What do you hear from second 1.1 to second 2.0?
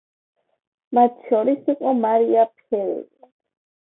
შორის იყო